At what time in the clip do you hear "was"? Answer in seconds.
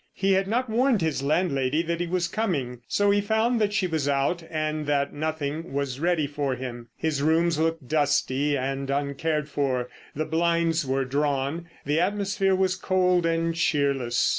2.07-2.27, 3.85-4.09, 5.73-5.99, 12.55-12.75